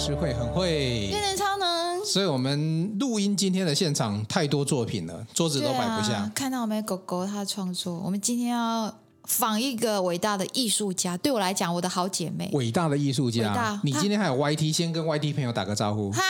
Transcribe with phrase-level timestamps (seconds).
[0.00, 2.02] 诗慧很会，变成超能。
[2.06, 6.14] 所以我们录音今天的现场太多作品了，桌子都摆不下。
[6.14, 8.00] 啊、看到没，狗狗它的创作。
[8.00, 8.90] 我们今天要
[9.24, 12.48] 仿一个伟大的艺术家，对我来讲，我的好姐妹。
[12.54, 16.10] 伟大的艺术家，你今天还有 YT，先跟 YT 朋友打个招呼。
[16.12, 16.22] 嗨，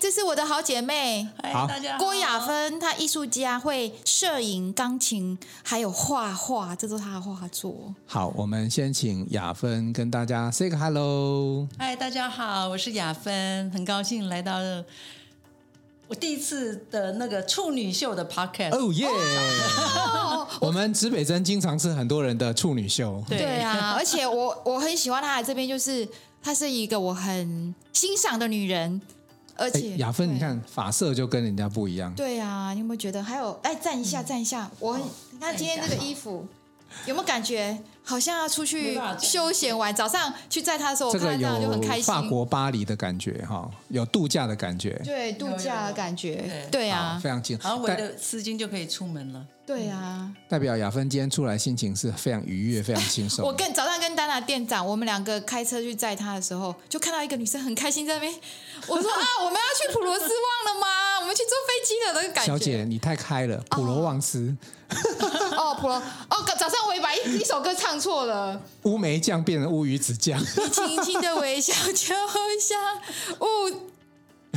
[0.00, 1.28] 这是我的好姐妹。
[1.52, 1.98] 好，大家。
[1.98, 7.94] 郭雅芬，她艺术家，会摄影、钢琴，还有画画，这都是她的画作。
[8.06, 11.66] 好，我们先请雅芬跟大家 say 个 hello。
[11.78, 14.84] 嗨，大家好，我是雅芬，很高兴来到了。
[16.06, 19.06] 我第一次的那个处女秀的 podcast，哦耶！
[20.58, 26.08] 我们指北针经常是很多人的处女秀，对啊，而且我我很喜欢她来这边，就是
[26.42, 28.98] 她是一个我很欣赏的女人，
[29.58, 33.22] 而且雅芬，你看发色就跟人家不一样，对啊，你有没有觉得？
[33.22, 36.46] 还有，哎，站一下，站一下，我很，你看今天这个衣服。
[37.06, 39.94] 有没有感觉好像要出去休闲玩？
[39.94, 42.04] 早上去载他的时候，我看到就很开心。
[42.04, 45.00] 法国巴黎的感觉哈，有度假的感觉。
[45.04, 46.66] 对，度假的感觉。
[46.70, 47.58] 对啊，非常近。
[47.62, 49.44] 然后围的丝巾就可以出门了。
[49.66, 53.44] 对啊，代表雅芬今天出来心情是非常愉悦，非常轻松。
[53.44, 58.32] 我跟早上跟丹娜店长，我们两个开车去载他的时候，就看到一个女生很开心在那边。
[58.86, 60.86] 我说 啊，我们要去普罗斯旺了吗？
[61.28, 62.50] 我们去坐飞机了那个感觉。
[62.50, 64.56] 小姐，你太开了，普罗旺斯。
[65.54, 68.58] 哦，普罗哦，早上我也把一一首歌唱错了。
[68.84, 70.40] 乌梅酱变成乌鱼子酱。
[70.40, 72.14] 你轻轻的微笑，就
[72.58, 72.96] 像
[73.40, 73.44] 乌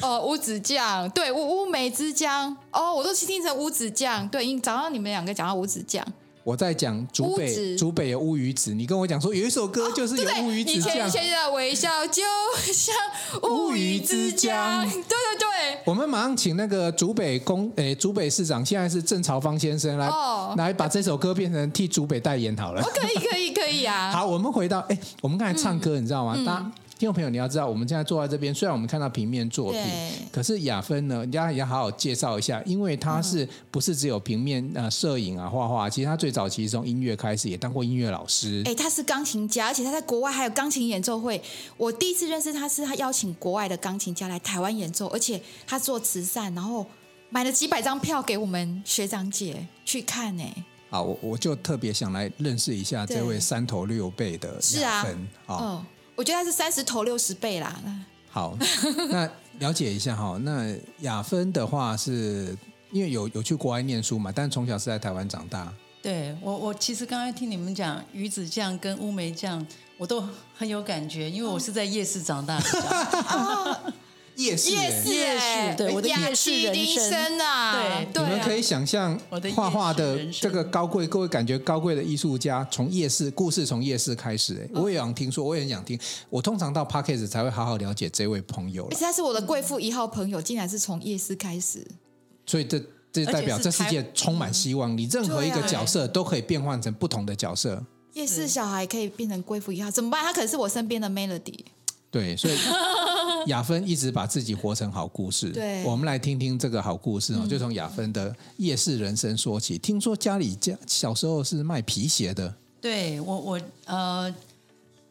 [0.01, 2.55] 哦乌子酱，对乌乌梅之酱。
[2.71, 4.25] 哦，我都听成乌子酱。
[4.29, 6.07] 对，因早上你们两个讲到乌子酱。
[6.43, 8.73] 我在讲竹北，竹北有乌鱼子。
[8.73, 11.07] 你跟我讲说有一首歌就是有乌鱼子酱。
[11.07, 12.23] 你浅浅的微笑，就
[12.73, 12.95] 像
[13.43, 14.83] 乌鱼子酱。
[14.89, 15.03] 对对
[15.39, 15.79] 对。
[15.85, 22.81] 我们马上请那个竹北公，诶，竹北市长现在是郑朝芳先生来，哦、来把这首歌变成替竹北代言好了。
[22.81, 24.09] 哦，可以可以可以啊。
[24.13, 26.35] 好，我们回到，哎，我们刚才唱歌，嗯、你知道吗？
[26.45, 26.59] 大家。
[26.59, 29.81] 嗯听众朋友，你要知道，我们现在坐在这边，虽然我们看到平面作品，
[30.31, 35.89] 可是雅芬呢，人家也要好好介绍一下，因为他是不是只有平面呃摄影啊画画？
[35.89, 38.61] 其实他最早其实从音乐开始，也当过音乐老师。
[38.65, 41.41] 哎，他是钢琴家，而且他在国外还有钢琴演奏会。
[41.75, 46.85] 我第一次认识他是他邀请国外的钢琴家来台湾演奏，而且他做慈善，然后
[47.31, 50.39] 买了几百张票给我们学长姐去看。
[50.39, 50.53] 哎，
[50.91, 55.83] 好，我我就特别想来认识一下这位三头六臂的雅芬啊。
[56.21, 57.81] 哦我觉得他是三十投六十倍啦。
[58.29, 58.55] 好，
[59.09, 59.27] 那
[59.57, 60.37] 了解一下哈。
[60.45, 62.55] 那雅芬的话是
[62.91, 65.73] 因为有有去国外念书嘛，但从小是在台湾长大。
[65.99, 69.65] 对我，我其实刚才听你们讲鱼子酱跟乌梅酱，
[69.97, 70.23] 我都
[70.55, 73.93] 很有感觉，因为我是在夜市长大的。
[74.31, 77.73] 哦夜市，夜市，夜市，对，我的夜市人生啊，
[78.13, 79.19] 对，你们可以想象
[79.53, 85.99] 画画的这个高贵，各位感觉高贵的艺术家，从夜市故事从夜市开始，哎，我也想听说，我也很想听。
[86.29, 88.87] 我通常到 parkas 才会好好了解这位朋友。
[88.89, 91.85] 而且他是我的贵妇一号朋友，竟然是从夜市开始，
[92.45, 92.81] 所以这
[93.11, 97.83] 这代表这世界充满希望，你任何一个角色都可以变换成不同的角色。
[98.13, 100.21] 夜市小孩可以变成贵妇一号，怎么办？
[100.23, 101.59] 他可能是我身边的 Melody。
[102.09, 102.57] 对，所以
[103.47, 105.49] 雅芬一直把自己活成好故事。
[105.49, 109.77] 对，我们来听听这个好故事哦，就从雅芬的夜市人生说起。
[109.77, 112.53] 听说家里家小时候是卖皮鞋的。
[112.79, 114.33] 对，我我呃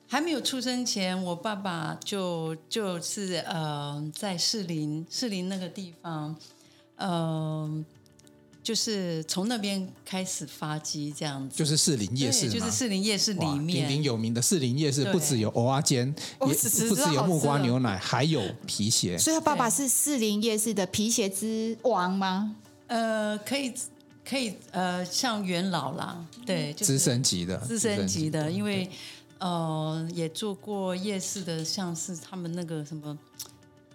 [0.06, 6.36] 还没有出生前，我爸爸就就是呃在士林士林那个地方，
[6.96, 7.84] 嗯、呃。
[8.62, 16.14] 就是从那边开始发迹这样子，就是士林夜市，就是士林夜市里面鼎鼎有名的士林夜市，不只有蚵仔煎，
[16.46, 16.54] 也
[16.88, 19.16] 不只有木瓜牛奶，还有皮鞋。
[19.16, 22.54] 所以他爸爸是士林夜市的皮鞋之王吗？
[22.86, 23.72] 呃，可以，
[24.24, 28.88] 可以，呃，像元老啦，对，资深级的，资深级的，因为
[29.38, 33.18] 呃，也做过夜市的，像是他们那个什么，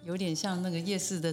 [0.04, 1.32] 有点像那个夜市的。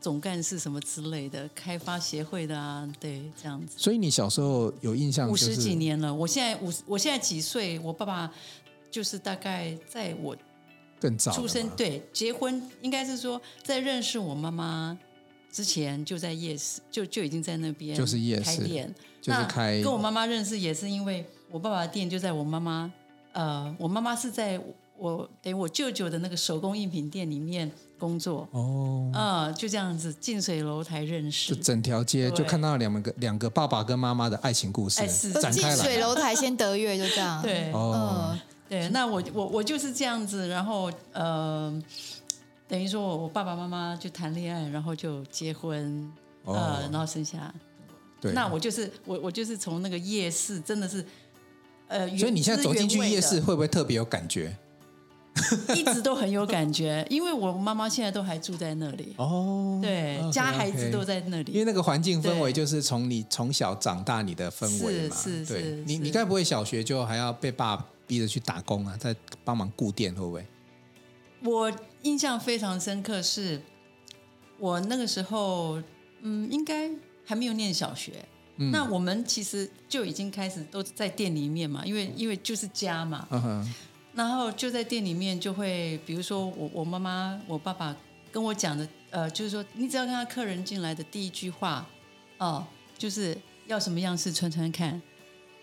[0.00, 3.74] 总干事什么之类的，开发协会的啊，对，这样子。
[3.76, 5.28] 所以你小时候有印象？
[5.28, 7.78] 五十几年了，我现在五，我现在几岁？
[7.80, 8.32] 我爸爸
[8.90, 10.36] 就是大概在我
[11.00, 14.96] 更早出生，对，结婚应该是说在认识我妈妈
[15.50, 19.82] 之前就在夜市，就就已经在那边就是夜市开店，就是开。
[19.82, 22.92] 跟我妈妈认识也是因为我爸爸的店就在我妈妈，
[23.32, 24.60] 呃，我妈妈是在
[24.96, 27.70] 我等于我舅舅的那个手工艺品店里面。
[27.98, 28.48] 工作。
[28.52, 35.00] 哦，啊，就这样子，近水楼台认识，就整条街就看到两个两个爸爸跟妈妈的爱情故事
[35.34, 35.76] 展开来。
[35.76, 37.42] 近水楼台先得月，就这样。
[37.42, 41.82] 对，嗯，对，那我我我就是这样子，然后呃，
[42.68, 46.10] 等于说我我爸爸妈妈就谈恋爱，然后就结婚，
[46.44, 47.52] 呃，然后生下。
[48.20, 51.04] 对，那我就是我我就是从那个夜市，真的是，
[51.86, 54.56] 呃，所以你现在走进去夜市，会不会特别有感觉？
[55.74, 59.14] 一直都很有感觉，因为我妈妈现在都还住在那里。
[59.16, 65.16] 哦，对，家孩子都在那里，因为那个环境氛围就是从你从小长大你的氛围嘛。
[65.16, 67.76] 是是是，你你该不会小学就还要被爸
[68.06, 68.96] 逼着去打工啊？
[68.98, 69.14] 在
[69.44, 70.46] 帮忙顾店会不会？
[71.44, 73.60] 我印象非常深刻，是
[74.58, 75.80] 我那个时候，
[76.22, 76.90] 嗯，应该
[77.24, 78.24] 还没有念小学。
[78.60, 83.24] 嗯、那我们其实就已经开始都在店里面嘛，因为因为就是家嘛。
[83.30, 83.74] 嗯哼。
[84.18, 87.94] 然后就在店里面就会，比如说我我妈妈我爸爸
[88.32, 91.86] 跟我讲的，呃，就是说你只要看到客人进来的第一句话，
[92.38, 92.66] 哦，
[92.98, 93.38] 就是
[93.68, 95.00] 要什么样式穿穿看，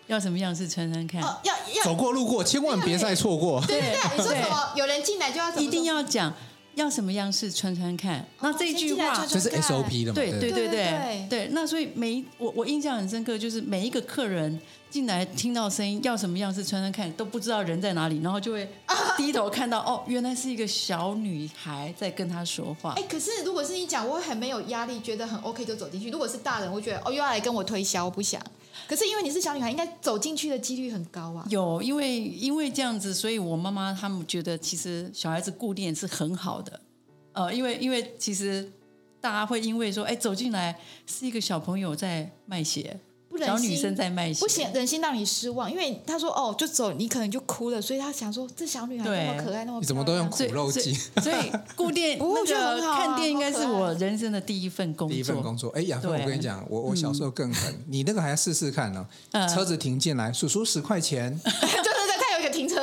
[0.06, 1.22] 要什么样式穿穿看。
[1.22, 3.62] 哦，要要走过路过，千万别再错过。
[3.66, 4.72] 对对对，你说什么？
[4.74, 6.32] 有人进来就要一定要讲。
[6.76, 8.24] 要什么样式穿穿看？
[8.40, 10.14] 那这句话就是 SOP 的嘛？
[10.14, 11.48] 对对对对对。
[11.52, 18.68] 那所以每一我我印象很深刻，就是每一个客人进来听到声音，要什么样式穿穿看，都不知道人在哪里，然后就会
[19.16, 22.92] 低头看到哦，原来是一个小女孩在跟他说话。
[22.92, 26.10] 哎，可是如果是你讲，我很没有压力，觉得很 OK 就走进去。
[26.10, 28.38] 如果是大人，我觉得哦又要来跟我推销，我不想。
[28.88, 31.46] 可是因为你是小女孩，应该走进去的几率很高啊。
[31.50, 36.80] 有，因为因为这样子，所以我妈妈他们觉得其实小孩子固定是很好的。
[37.32, 38.70] 呃，因为因为其实
[39.20, 42.98] 大家会因为说，哎，走进来是一个小朋友在卖鞋。
[43.38, 50.92] 小女生在卖鞋，不行，忍心让你失望，因为他说哦，就走，你可能就哭了，所以他想说这小女孩那么可爱，那么你怎么都用苦肉计？
[51.22, 55.14] 所以 顾店 那个看店应该是我人生的第一份工作。
[55.14, 59.06] 第一份工作，哎，雅芬，我跟你讲，我我小时候更狠，你那个还要试试看呢。
[59.54, 61.38] 车子停进来，叔叔十块钱。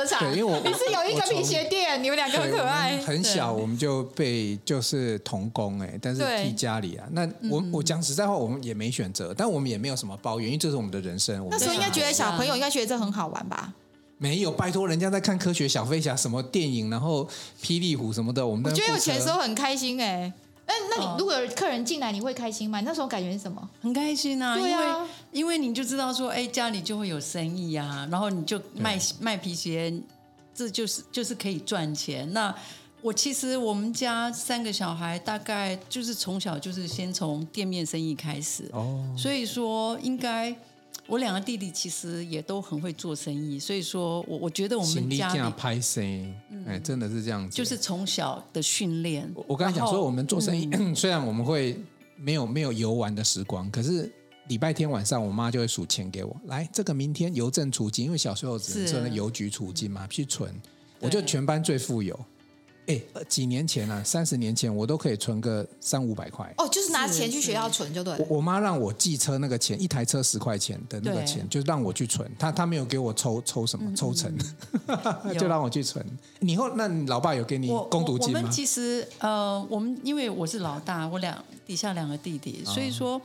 [0.06, 2.96] 对，因为我 你是有一个皮鞋店，你们两个很可爱。
[2.98, 7.06] 很小我们就被就是童工哎，但是替家里啊。
[7.12, 11.46] 那我我讲实在话，我们也没选择，但我们也没有什么抱怨，因为这是我们的人生。
[11.50, 13.72] 那时候应该觉得小朋友应该觉得这很好玩吧？
[14.18, 17.28] 没有，拜托人家在看科学小飞侠什么电影，然后
[17.62, 20.32] 霹雳虎什么的，我们我觉得有钱的时候很开心哎。
[20.66, 22.80] 那那你如果有客人进来，你会开心吗？
[22.80, 23.68] 你那时候感觉是什么？
[23.82, 29.92] 很开心啊，对啊，因为因为你就知道说，哎，家里就会有生意啊，然后你就卖卖皮鞋。
[30.56, 32.32] 这就是就是可以赚钱。
[32.32, 32.54] 那
[33.02, 38.70] 我其实我们家三个小孩，大概就是从小就是先从店面生意开始。
[38.72, 40.54] 哦，所以说应该
[41.06, 43.58] 我两个弟弟其实也都很会做生意。
[43.58, 46.34] 所以说我我觉得我们家里拍生
[46.66, 47.56] 哎，真的是这样子。
[47.56, 49.30] 就是从小的训练。
[49.46, 51.78] 我刚才讲说，我们做生意，嗯、 虽然我们会
[52.16, 54.12] 没有没有游玩的时光，可是。
[54.48, 56.36] 礼拜天晚上，我妈就会数钱给我。
[56.48, 60.54] 来，这个明天邮政储金，因为小时候只能存邮局储金嘛，去存。
[61.00, 62.14] 我就全班最富有。
[62.86, 66.52] 哎，几年前啊，三十年前，我都可以存个三五百块。
[66.58, 68.14] 哦，就是拿钱去学校存就对。
[68.18, 72.30] 我我妈让我寄车那个钱，一台车十块钱的那个钱，就让我去存。
[72.38, 74.30] 她她没有给我抽抽什么抽成，
[75.38, 76.04] 就让我去存。
[76.40, 78.40] 你后那你老爸有给你攻读金吗？
[78.40, 83.20] 我们其实呃，我们因为我是老大，我两底下两个弟弟，所以说。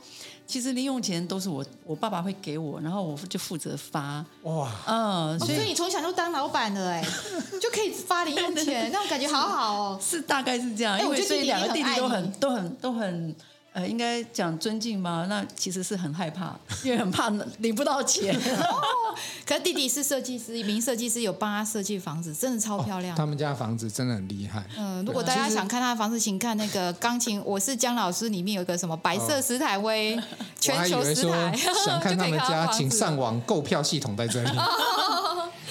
[0.46, 4.24] 其实零用钱都是我我爸爸会给我，然后我就负责发。
[4.42, 7.00] 哇，嗯，所以，哦，所以你从小就当老板了哎，
[7.62, 10.00] 就可以发零用钱，那种感觉好好哦。
[10.02, 13.36] 是大概是这样，因为所以两个弟弟都很都很都很。
[13.72, 15.26] 呃，应该讲尊敬吗？
[15.28, 18.34] 那其实是很害怕，因为很怕领不到钱。
[18.58, 19.14] 哦，
[19.46, 23.14] 可是弟弟是设计师，一名设计师有帮他设计房子，真的超漂亮。
[23.14, 23.16] 哦。
[23.16, 24.64] 他们家房子真的很厉害。
[24.76, 27.40] 嗯，呃，如果大家想看他的房子，请看那个钢琴。
[27.44, 30.22] 我是姜老师，里面有一个什么白色史坦威，哦，
[30.58, 31.56] 全球十台。
[31.84, 34.50] 想看 他们家，请上网购票系统在这里。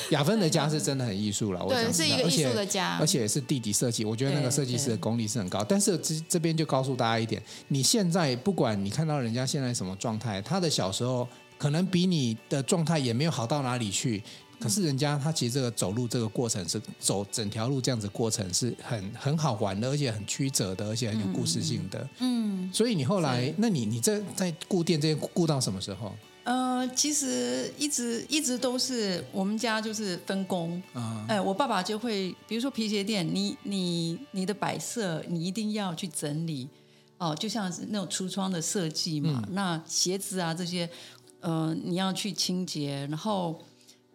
[0.11, 5.63] 雅芬的家是真的很艺术了，我对，是一个艺术的家，而且也是弟弟设计，我觉得那个设计师的功力是很高。
[5.63, 14.23] 但是这这边就告诉大家一点，你现在不管你看到人家现在什么状态，他的小时候可能比你的状态也没有好到哪里去，
[14.59, 22.09] 可是人家他其实这个走路这个过程是走整条路这样子过程是很很好玩的，而且很曲折的，而且很有故事性的。
[22.19, 26.15] 嗯，所以你后来，那你你这在顾店这边顾到什么时候？
[26.49, 36.67] 呃，其实一直一直都是我们家就是分工，嗯，哎，我爸爸就会，比如说皮鞋店，你你你的摆设你一定要去整理，
[37.19, 40.89] 哦，就像是那种橱窗的设计嘛，嗯、那鞋子啊这些，
[41.41, 43.61] 呃，你要去清洁，然后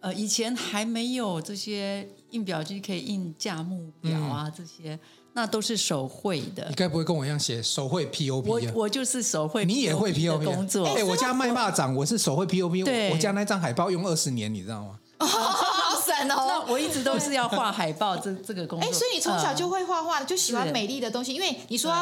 [0.01, 4.99] 呃，以前还没有这些印表机可以印价目表啊、嗯、这些。
[5.37, 8.43] 那都是手绘的，你该不会跟我一样写手绘 POP？
[8.47, 10.87] 我我就是手绘，你也会 POP 工作？
[10.87, 14.97] 哎，我家卖蚂蚱，我是手绘 POP，对，我家那张海报用二十年，你知道吗？
[15.19, 16.35] 好神哦！
[16.47, 18.87] 那我一直都是要画海报，这这个工作。
[18.87, 21.33] 哎，所以你从小就会画画，就喜欢美丽的东西。
[21.33, 21.93] 因为你说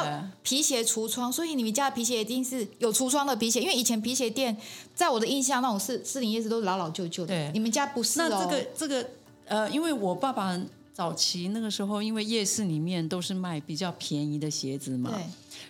[0.43, 3.59] 皮鞋橱窗，所以你们家的皮鞋一定是有橱窗的皮鞋。
[3.59, 4.55] 因为以前皮鞋店，
[4.93, 7.33] 在我的印象，那种四四零叶子都是老老旧旧的。
[7.33, 8.27] 对，你们家不是哦。
[8.29, 9.09] 那这个这个
[9.45, 10.55] 呃，因为我爸爸。
[10.93, 15.23] 早期那个时候，因为夜市里面都是卖比较便宜的鞋子嘛，对。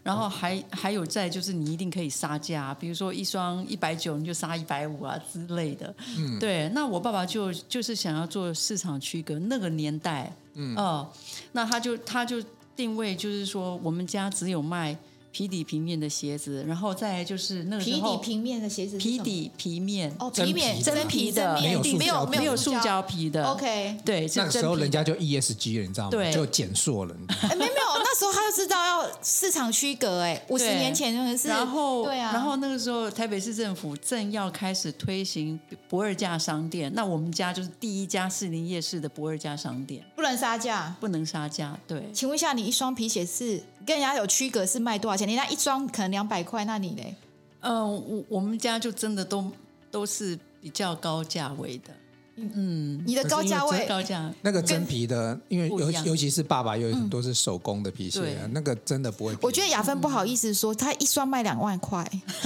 [0.04, 5.96] 然后还还有在就是你一定可以杀价，比如说一双一百九，你就杀一百五啊之类的。
[6.18, 6.68] 嗯，对。
[6.70, 11.10] 那我爸爸就就是想要做市场区隔，那个年代，嗯，哦，
[11.54, 12.44] 那他就他就
[12.76, 14.98] 定位就是说，我们家只有卖。
[15.34, 23.44] 皮底平面的鞋子，然后再就是那个时候皮底平面的鞋子，皮底皮面哦，皮面真皮的，没有没有没有塑胶皮的。
[23.44, 26.12] OK，对，那个时候人家就 ESG 了，你知道吗？
[26.12, 27.16] 对，就减塑了。
[27.42, 31.48] 哎，没有没有，那时候他就知道要市场区隔，哎，五十年前真的是。
[31.48, 41.76] 然后对啊，然后那个时候台北市政府正要开始推行不二价商店，那我们家就是第一家士林夜市的不二价商店，不能杀价，不能杀价。
[41.88, 43.64] 对，请问一下，你一双皮鞋是？
[43.84, 45.28] 跟人家有区隔是卖多少钱？
[45.28, 47.16] 人家一双可能两百块，那你嘞？
[47.62, 49.52] 嗯、呃，我我们家就真的都
[49.90, 51.90] 都是比较高价位的。
[52.36, 59.38] 嗯，你的高价位，高价那个真皮的，因为尤尤其是爸爸有很多是手工的皮鞋，嗯、那个真的不会。
[59.42, 62.04] 我觉得雅芬不好意思说，他一双卖两万块，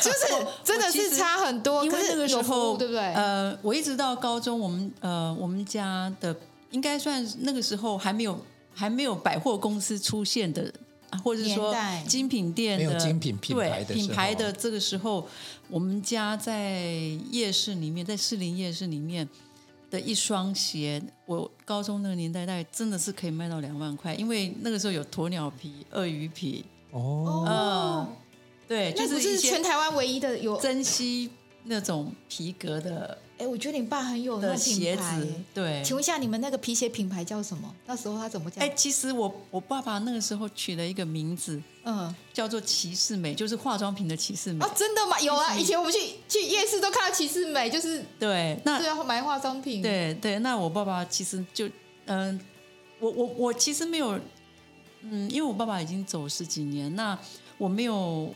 [0.00, 1.84] 就是真的是差很多。
[1.84, 3.00] 因为那个时候，对不对？
[3.14, 6.34] 呃，我一直到高中，我们呃，我们家的
[6.70, 8.38] 应该算那个时候还没有。
[8.74, 10.72] 还没有百货公司出现的，
[11.22, 11.74] 或者说
[12.06, 15.28] 精品店的，没有精品品牌的品牌的这个时候，
[15.68, 16.80] 我们家在
[17.30, 19.28] 夜市里面，在士林夜市里面
[19.90, 26.64] 的一双鞋，我高中那个年代大概真的是可以卖到两万块，因为那个时候有鸵鸟皮、鳄鱼皮。
[26.92, 28.16] 哦，嗯，
[28.68, 31.30] 对，就是，是全台湾唯一的有珍惜
[31.64, 33.18] 那种皮革的。
[33.38, 35.02] 哎，我觉得你爸很有那种鞋子，
[35.52, 35.82] 对。
[35.84, 37.74] 请问一下，你们那个皮鞋品牌叫什么？
[37.86, 38.60] 那时候他怎么叫？
[38.60, 44.64] 哎，其实我我爸爸那个时候取了一个名字，嗯，叫做骑士美，就是化妆品的骑士美。
[44.64, 45.18] 哦，真的吗？
[45.20, 45.98] 有啊，以前我们去
[46.28, 49.82] 去夜市都看到骑士美，就是对，那对要买化妆品。
[49.82, 51.68] 对对，那我爸爸其实就
[52.06, 52.38] 嗯，
[53.00, 54.20] 我我我其实没有，
[55.00, 57.18] 嗯，因为我爸爸已经走十几年，那
[57.58, 58.32] 我没有。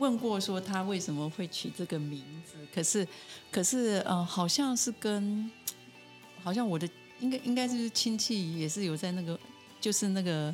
[0.00, 3.06] 问过说他为什么会取这个名字，可是，
[3.52, 5.48] 可是，呃，好像是跟，
[6.42, 6.88] 好像我的
[7.20, 9.38] 应该应该是亲戚也是有在那个，
[9.78, 10.52] 就是那个，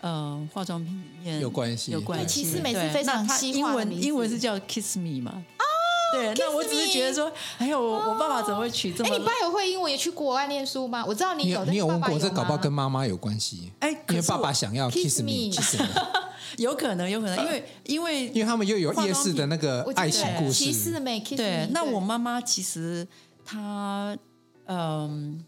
[0.00, 2.42] 呃，化妆品里面有关系，有关系。
[2.42, 5.32] 其实每次非常西英文英文是叫 Kiss Me 嘛？
[5.58, 5.64] 啊，
[6.14, 9.10] 对，那我只是觉得说，哎呦，我我爸爸怎么会取这么？
[9.10, 11.04] 哎，你爸有会英文，也去国外念书吗？
[11.06, 13.70] 我知道你有，你有问过，这搞不好跟妈妈有关系。
[13.80, 16.27] 哎，因为爸爸想要 Kiss Me，Kiss Me。
[16.56, 21.68] 有可能，有可能，因为因为因为他们又有夜市的那个爱情故事，骑士美，对。
[21.72, 23.06] 那我妈妈其实
[23.44, 24.16] 她，
[24.66, 25.44] 嗯，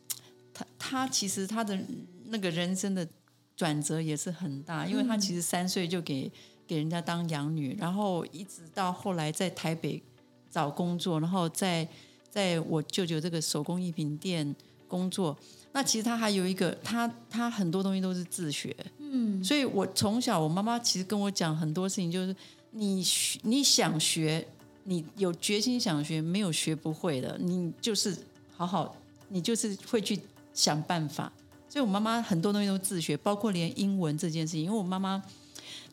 [0.52, 1.78] 她她其实她的
[2.26, 3.06] 那个人生的
[3.56, 6.30] 转折也是很大，因为她其实三岁就给
[6.66, 10.02] 给人家当养女，然后一直到后来在台北
[10.50, 11.88] 找工作，然后在
[12.28, 14.54] 在我舅舅这个手工艺品店
[14.86, 15.36] 工作。
[15.72, 22.34] 那其实他还有一个，他他很多东西都是自学，嗯，所以我从小我妈妈其实跟我讲很多事情，就是
[22.72, 23.04] 你
[23.42, 24.44] 你想学，
[24.82, 28.16] 你有决心想学，没有学不会的，你就是
[28.56, 28.96] 好好，
[29.28, 30.18] 你就是会去
[30.52, 31.32] 想办法。
[31.68, 35.22] 所以我妈妈很多东西都自学，包括连英文这件事情，因为我妈妈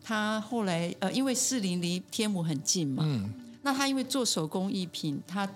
[0.03, 3.31] 她后来呃，因为士林离天母很近嘛，嗯，
[3.61, 5.47] 那她因为做手工艺品，她。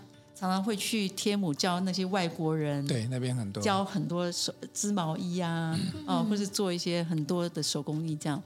[0.42, 8.42] 常常会去天母教那些外国人，对，那边很多教很多手织毛衣啊，嗯、啊，或是做一些很多的手工艺这样，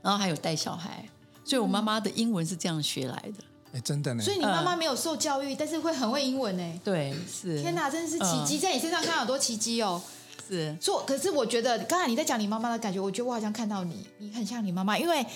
[0.00, 1.06] 然后还有带小孩，
[1.44, 3.44] 所以我妈妈的英文是这样学来的。
[3.74, 4.24] 哎，真的呢。
[4.24, 6.80] 所以你妈妈没有受教育，嗯、但是会很会英文呢。
[6.82, 7.60] 对，是。
[7.60, 10.00] 天哪，真的是奇迹，嗯、在你身上看到很多奇迹哦。
[10.48, 10.74] 是。
[10.80, 15.26] 做，可是我觉得刚才你在讲你妈妈的感觉，我觉得我好像看到你，你很像你妈妈，因为。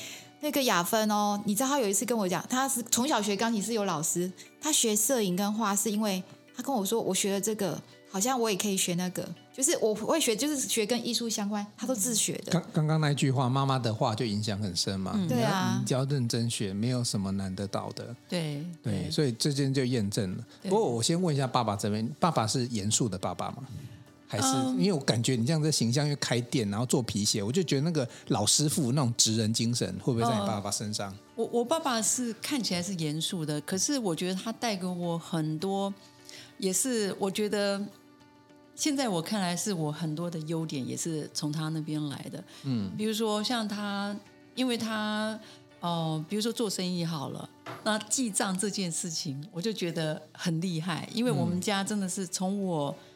[0.40, 4.30] 那个雅芬哦，你知道他有一次跟我讲，他是从小学钢琴是有老师，
[4.60, 6.22] 他学摄影跟画是因为
[6.56, 7.80] 他跟我说，我学了这个，
[8.10, 12.52] 好像我也可以学那个，就是我会学，就是学跟艺术相关，他都自学的。
[12.52, 15.12] 刚刚刚那句话，妈妈的话就影响很深嘛。
[15.14, 18.16] 嗯、对啊，你只要认真学，没有什么难得到的。
[18.28, 20.44] 对对，所以这件就验证了。
[20.62, 23.58] 不过我先问一下爸爸这边，爸爸是严肃的爸爸吗？
[24.30, 24.46] 还是
[24.78, 31.12] 因为我感觉你这样的形象，因为开店然后做皮鞋，我就觉得那个老师傅那种职人精神会不会在你爸爸身上？
[31.34, 35.92] 我我爸爸是看起来是严肃的，可是我觉得他带给我很多，
[36.58, 37.84] 也是我觉得
[38.76, 42.44] 现在我看来是我很多的优点，也是从他那边来的。
[42.62, 44.14] 嗯，比如说像他，
[44.54, 45.36] 因为他
[45.80, 47.50] 哦、呃，比如说做生意好了，
[47.82, 52.90] 那记账这件事情，我就觉得很厉害，因为我们家真的是从我。
[52.90, 53.06] 嗯，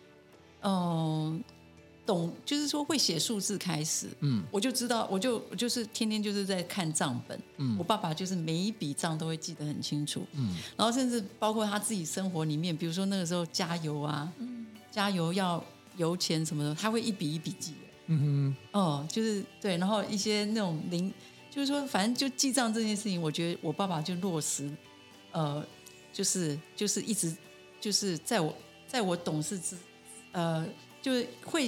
[2.06, 15.64] 懂，就是说会写数字开始，嗯，我就知道，我就我就是天天就是在看账本，嗯，我爸爸就是每一笔账都会记得很清楚，嗯，然后甚至包括他自己生活里面，比如说那个时候加油啊，嗯，加油要
[15.96, 17.72] 油钱什么的，他会一笔一笔记。
[18.06, 21.10] 嗯哼，哦，就是对，然后一些那种零，
[21.50, 24.70] 就是说，反正就记账这件事情，我觉得我爸爸就落实，
[25.32, 25.64] 呃，
[26.12, 27.34] 就是就是一直
[27.80, 28.54] 就是在我
[28.86, 29.74] 在我懂事之，
[30.34, 30.66] 呃，
[31.00, 31.66] 就是会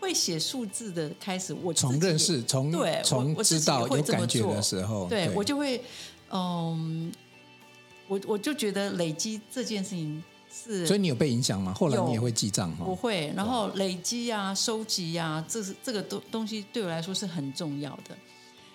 [0.00, 5.82] 会写数字的开始，我从认识从对从知道有感觉的时候，对，对我就会
[6.30, 7.12] 嗯，
[8.08, 10.22] 我我就觉得累积这件事情。
[10.54, 11.72] 是，所以你有被影响吗？
[11.72, 12.84] 后来你也会记账吗？
[12.84, 18.14] 不会，然后累积啊、收集啊，这是这个东东西对我来说是很重要的。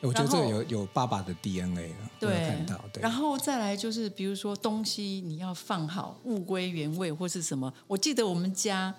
[0.01, 3.01] 我觉得这个有有爸爸的 DNA 了，对，看到对。
[3.01, 7.73] 然后再来就是，比如说东西你要放好，物归原位或是什么。
[7.87, 8.93] 我记得我们家，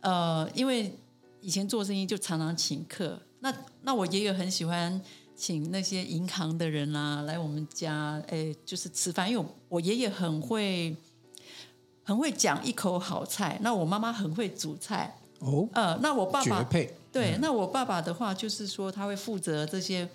[0.00, 0.96] 呃，因为
[1.40, 5.00] 以前做生意就常常请客，那那我爷爷很喜欢
[5.36, 10.96] 请那些银行的人啊来我们家，哎，就是吃饭，因为我爷爷很会。
[12.02, 16.66] 很会讲一口好菜，那我妈妈很会煮菜哦，呃，那我爸爸
[17.12, 20.08] 对，那我爸爸的话就是说他会负责这些，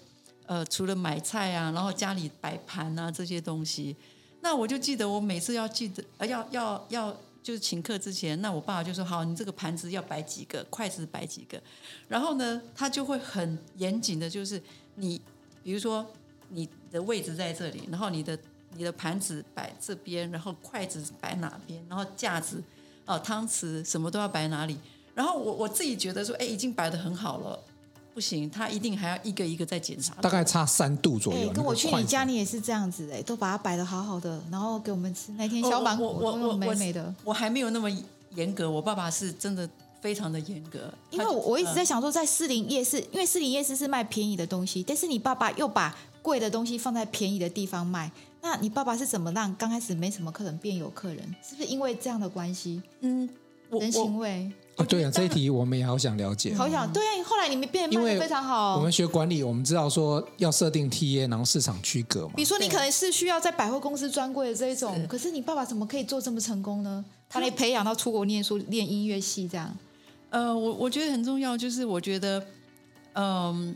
[0.47, 3.95] 呃，除了买菜啊，然后家里摆盘啊这些东西，
[4.41, 11.61] 那我就记得我每次要记得，呃，要要要就是请客之前，那我爸爸就说好，你这个盘子要摆几个，筷子摆几个，
[12.07, 14.61] 然后呢，他就会很严谨的，就是
[14.95, 15.21] 你
[15.63, 16.05] 比如说
[16.49, 18.37] 你的位置在这里，然后你的。
[18.77, 22.61] 你的盘子摆这边，然后筷子摆哪边，然后架子，
[23.05, 24.77] 哦，汤匙什么都要摆哪里。
[25.13, 27.57] 然后我我自己觉得说，哎，已经摆得很好了，
[28.15, 30.13] 不行，他一定还要一个一个再检查。
[30.21, 31.51] 大概差三度左右。
[31.51, 35.33] 跟我去你家，你也是这样子哎，都把它摆的好好的，然后给我们吃。
[35.33, 37.13] 那天小芒果都美美的。
[37.25, 37.91] 我还没有那么
[38.35, 39.69] 严格，我爸爸是真的
[39.99, 40.93] 非常的严格。
[41.11, 48.09] 因为我我一直在想说，在士林夜市，因为士林夜市是卖便宜的东西，但是你爸爸又把贵的东西放在便宜的地方卖。
[48.41, 51.35] 那你爸爸是怎么让刚开始没什么客人变有客人？
[51.43, 52.81] 是不是因为这样的关系？
[53.01, 53.27] 嗯，
[53.71, 57.23] 人情味哦，对啊，这一题我们也好想了解，好想对啊。
[57.23, 58.75] 后来你们变得卖的非常好。
[58.77, 62.33] 我们学管理，我们知道说要设定 TA，然后市场区隔嘛。
[62.35, 67.03] 比如说你可能是需要在百货公司专柜的这一种，可是你爸爸怎么可以做这么成功呢？
[67.29, 69.75] 他来培养到出国念书、练音乐系这样。
[70.29, 72.39] 呃，我我觉得很重要，就是我觉得，
[73.13, 73.75] 嗯、呃，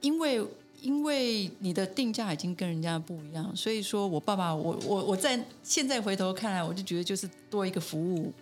[0.00, 0.44] 因为。
[0.82, 8.32] 因为你的定价已经跟人家不一样，所以说我爸爸，我我我在现在回头看来，我就觉得就是多一个服务。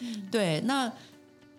[0.00, 0.92] 嗯、对，那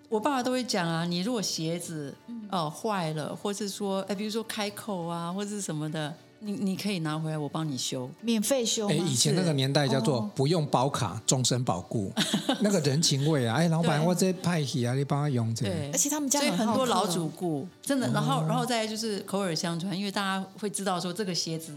[0.09, 2.13] 我爸爸都会讲啊，你如果鞋子
[2.49, 6.13] 哦、呃、坏了，或是说哎，比如说开口啊，或者是什么的。
[6.41, 8.87] 你你可以拿回来，我帮你修，免费修。
[8.87, 12.13] 哎，以前那个年代叫做不用保卡，终身保固，
[12.63, 13.57] 那个人情味啊！
[13.57, 15.69] 哎，老板，我这派系啊，你帮他用这个。
[15.69, 18.09] 对，而且他们家很多老主顾，真的。
[18.11, 21.75] 然后，然后再就是口耳相传，因为大家会知道说这个鞋子，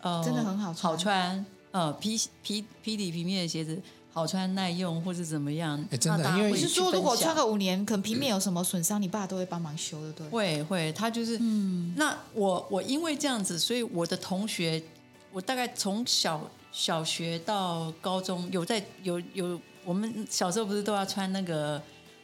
[0.00, 3.78] 呃，真的很好穿，好穿，呃，皮皮皮底皮面的鞋子。
[4.12, 5.82] 好穿耐用，或是怎么样？
[5.90, 10.28] 欸、真的，因为你是说，如果穿个五年，可能平面有什么损伤，你爸都会帮忙修的，对？
[10.28, 11.94] 会会，他就是，嗯。
[11.96, 14.82] 那我我因为这样子，所以我的同学，
[15.32, 21.80] 我大概从小小学到高中，有在有有，我们小时候不是都要穿那个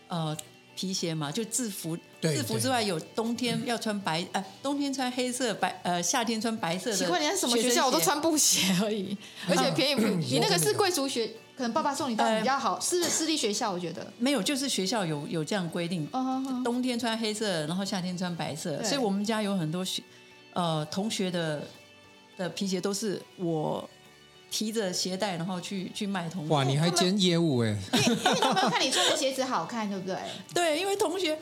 [0.08, 0.36] 呃
[0.76, 1.32] 皮鞋嘛？
[1.32, 6.96] 就制服，制服之外有冬天要穿白，呃，冬天穿黑色白，呃，夏天穿白色的。
[6.98, 7.86] 奇怪，你是什么学校？
[7.86, 9.16] 我都穿布鞋而已，
[9.48, 10.06] 而且便宜不？
[10.20, 11.30] 你那个是贵族学？
[11.58, 16.08] 可能爸爸送你到比较好，私私立学校，我觉得没有，就是学校有有这样规定，
[16.62, 20.00] 冬天穿黑色，然后夏天穿白色，所以我们家有很多学
[20.52, 21.60] 呃同学的
[22.36, 23.90] 的皮鞋都是我
[24.52, 26.54] 提着鞋带，然后去去卖同学。
[26.54, 27.76] 哇，你还兼业务哎？
[27.92, 30.16] 因为因为他们看你穿的鞋子好看，对不对？
[30.54, 31.36] 对，因为同学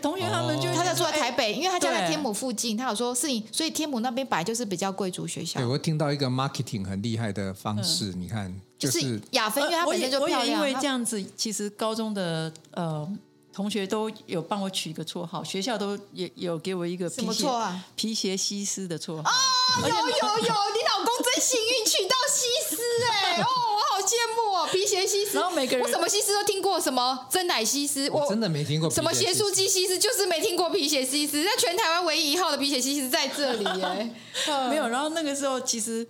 [0.00, 5.58] 同学他们就他在住在台北，因为他家在天母附近，他有说是你，所以天母那边本来就是比较贵族学校。
[5.58, 8.54] 对，我听到一个 marketing 很厉害的方式，你看。
[8.78, 10.40] 就是雅芬，因为她本身就漂亮。
[10.40, 13.08] 我也因为这样子，其实高中的呃
[13.52, 17.84] 同学都有帮我取一个绰号，学校都也有给我一个皮鞋啊？
[17.96, 19.22] 皮鞋西施的绰号。
[19.22, 22.76] 哦，有有有，你老公真幸运，娶到西施
[23.10, 23.40] 哎！
[23.40, 25.38] 哦， 我好羡慕哦，皮鞋西施。
[25.38, 28.90] 然后每个人，我什么西施都听过，什么真奶西施，我真的没听过。
[28.90, 31.42] 什么鞋书机西施，就是没听过皮鞋西施。
[31.42, 34.10] 那全台湾唯一一号的皮鞋西施在这里哎。
[34.68, 36.06] 没有，然后那个时候其实。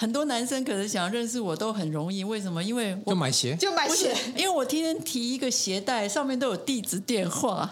[0.00, 2.62] 很多男生可能想要认识我都很容易，为什么？
[2.62, 7.68] 因为我就买鞋，就买鞋，因为我天天提一个鞋袋，上面都有地址电话。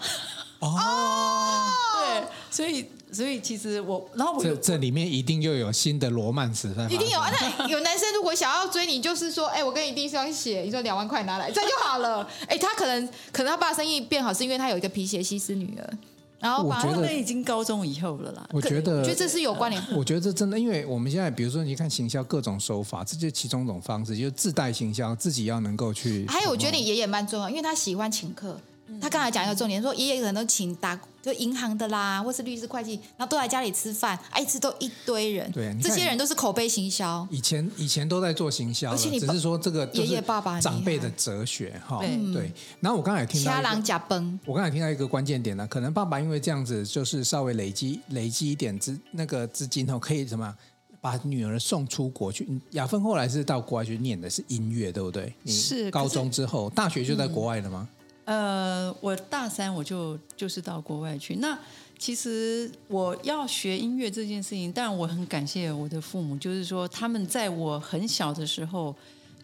[0.59, 0.75] 哦，
[1.95, 7.31] 对，所以所以其实我，然后我这这里面一定又有新的罗曼史，一定有啊！
[7.57, 12.29] 那有男生如果想要追你，就是说，哎，我给你第一双鞋，你说两万块拿来，这样就好了。
[12.49, 15.97] 哎，他可能可能他爸生意变好，是因为他有一个皮鞋西施女儿。
[16.39, 18.47] 然后，我觉得已经高中以后了啦。
[18.51, 19.83] 我觉得，我觉得这是有关联。
[19.95, 26.25] 我觉得这真的，因为我们现在，比如说，你看行销各种手法，这就是其中一种方式，就是自带行销，自己要能够去。
[26.27, 28.59] 还有，我觉得你爷爷蛮重要，因为他喜欢请客，
[29.01, 35.51] 他刚才讲一个重点，说爷爷可能都请打就银行的啦，或是律师会计，然后都来家里吃饭，一次都一堆人。
[35.51, 37.27] 对，这些人都是口碑行销。
[37.29, 41.99] 以前以前都在做行销，而且你只是说这个爷爷爸爸长辈的哲学哈。
[41.99, 42.51] 对。
[42.79, 44.39] 然后我刚才也听到，掐狼假崩。
[44.45, 50.55] 我刚才听到一个关键点呢，可能爸爸因为这样子，就是稍微累积累积一点资那个资金后，可以什么
[51.01, 52.47] 把女儿送出国去。
[52.71, 55.33] 雅芬后来是到国外去念的是音乐，对不对？
[55.45, 55.91] 是。
[55.91, 57.89] 高中之后，大学就在国外了吗？
[58.27, 61.37] 呃，我大三我就就是到国外去。
[61.37, 61.57] 那
[61.97, 68.93] 其实我要学音乐这件事情，但我很感谢我的父母，就是说他们在我很小的时候，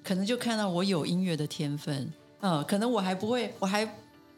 [0.03, 1.95] 可能就看到我有音乐的天分。
[2.41, 3.89] 嗯、呃，可能我还不会，我还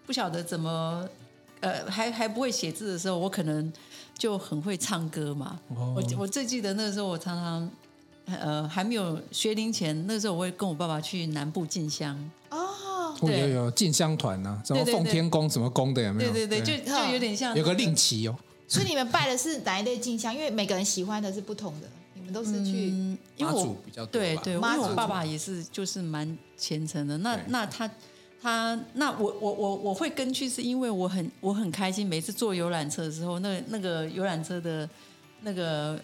[0.05, 1.09] 不晓得怎么，
[1.61, 3.73] 呃，还还不会写字的时候，我可能
[4.15, 5.59] 就很会唱歌嘛。
[5.75, 5.97] Oh.
[5.97, 12.15] 我我最记得那个时候，我常常呃还没有学龄前，那时候我会跟我爸爸去南部进香。
[12.51, 12.64] 哦。
[13.29, 13.39] Oh.
[13.39, 16.31] 有有进香团呐，什么奉天宫什么宫的有没有？
[16.31, 18.35] 对对对，就就有点像有个令旗哦。
[18.67, 20.33] 所以你们拜的是哪一类进香？
[20.33, 21.87] 因为每个人喜欢的是不同的。
[22.13, 22.91] 你们都是去
[23.37, 24.11] 妈祖比较多。
[24.19, 27.17] 对对，因为我爸爸也是就是蛮虔诚的。
[27.19, 27.89] 那那他
[28.41, 34.89] 他那我我我我会跟去，是因为我很我很开心，每次坐游览车的时候，那那个游览车的
[35.41, 35.99] 那个。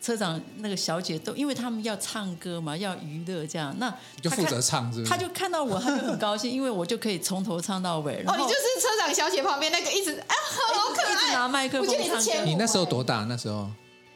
[0.00, 5.10] 车长那个小姐都，因为他们要唱歌嘛，要娱乐这样，那就负责唱是不是？
[5.10, 8.24] 他就看到我，他就很高兴，因为我就可以从头唱到尾。
[8.26, 10.34] 哦，你就是车长小姐旁边那个一直啊，
[10.74, 12.44] 好可爱，一直拿麦克风唱歌。
[12.44, 13.24] 你那时候多大？
[13.28, 13.68] 那时候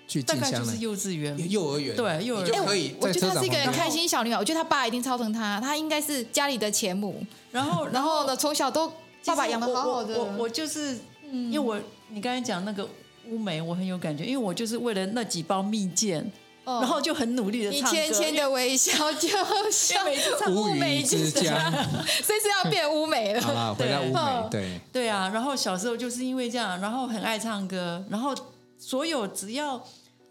[0.09, 0.51] 去进香？
[0.51, 1.95] 大概就是幼稚园，幼儿园。
[1.95, 2.95] 对，幼儿园可以。
[3.01, 7.23] 我觉得她是一个开心小女孩，我觉得她爸一定超疼她，她应该是家里的前母。
[7.53, 8.91] 然后，然后呢，从小都
[9.27, 10.19] 爸爸养的好好的。
[10.19, 10.99] 我我就是，
[11.31, 12.89] 因为我你刚才讲那个
[13.31, 16.31] 乌梅，我很有感觉，因为我就是为了那几包蜜饯。
[16.67, 21.71] 然后就很努力的唱歌，你浅浅的微笑就像乌梅之家，
[22.25, 23.41] 所以是要变乌梅了。
[23.43, 25.29] 好了，回到乌梅，对对啊。
[25.29, 28.35] 然后小时候就是因为这样，然后很爱唱歌，然后
[28.79, 29.79] 所有只要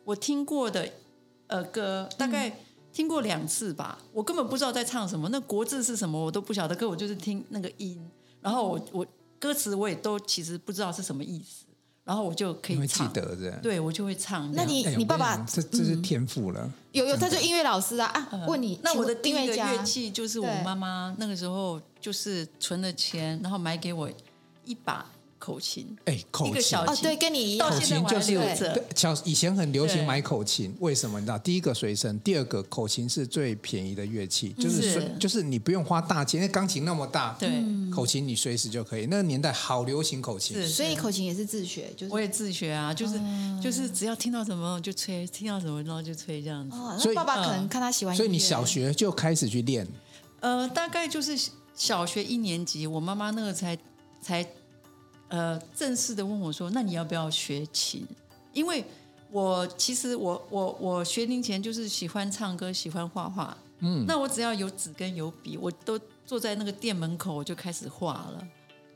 [0.03, 0.89] 我听过的
[1.45, 2.51] 呃歌，大概
[2.91, 8.03] 听过两次吧，我根本不知道在唱什么，那国字是什么我都不晓得，可我就是听那个音，
[8.41, 9.06] 然后我我
[9.38, 11.65] 歌词我也都其实不知道是什么意思。
[12.06, 14.52] 然后我就可以唱记得这样，对我就会唱。
[14.54, 18.30] 那你你爸爸这这是天赋了，有有他就音乐老师啊啊！
[18.48, 24.10] 问你，那我的第一个乐器就是我妈妈那个时候就是存了钱，然后买给我
[24.66, 25.06] 一把。
[25.43, 26.77] 口琴，哎，口琴。
[26.77, 28.39] 哦，对，跟你一样，口琴就是
[28.95, 31.19] 小以前很流行买口琴，为什么？
[31.19, 37.49] 你知道，第一个随身，第二个口琴是最便宜的乐器，就是就是你不用花大钱，因为钢琴那么大，对，
[37.91, 39.06] 口琴你随时就可以。
[39.08, 42.13] 那个年代好流行口琴，所以口琴也是自学，就是。
[42.13, 43.19] 我也自学啊，就是
[43.62, 46.77] 就是只要听到什么就吹，听到什么然后就吹这样子。
[46.97, 49.86] 所以爸爸可能看他喜欢，所以你小学就开始去练，
[50.39, 51.38] 呃，大概就是
[51.75, 53.77] 小学一年级，我妈妈那个才
[54.21, 54.47] 才。
[55.34, 58.06] 呃，正式的问我说：“那你要不要学琴？”
[58.54, 58.86] 因为
[59.32, 63.58] 我其实我我我学龄前就是喜欢唱歌，喜欢画画。
[63.80, 68.48] 嗯，那我只要有纸跟有笔，我都坐在那个店门口，我就开始画了。